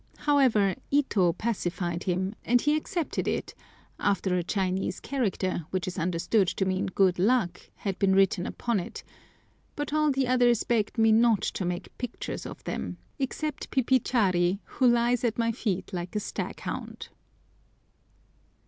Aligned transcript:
However, 0.17 0.73
Ito 0.89 1.31
pacified 1.33 2.05
him, 2.05 2.33
and 2.43 2.59
he 2.59 2.75
accepted 2.75 3.27
it, 3.27 3.53
after 3.99 4.35
a 4.35 4.41
Chinese 4.41 4.99
character, 4.99 5.67
which 5.69 5.87
is 5.87 5.99
understood 5.99 6.47
to 6.47 6.65
mean 6.65 6.87
good 6.87 7.19
luck, 7.19 7.61
had 7.75 7.99
been 7.99 8.15
written 8.15 8.47
upon 8.47 8.79
it; 8.79 9.03
but 9.75 9.93
all 9.93 10.09
the 10.09 10.27
others 10.27 10.63
begged 10.63 10.97
me 10.97 11.11
not 11.11 11.43
to 11.43 11.65
"make 11.65 11.95
pictures" 11.99 12.47
of 12.47 12.63
them, 12.63 12.97
except 13.19 13.69
Pipichari, 13.69 14.57
who 14.65 14.87
lies 14.87 15.23
at 15.23 15.37
my 15.37 15.51
feet 15.51 15.93
like 15.93 16.15
a 16.15 16.19
staghound. 16.19 17.09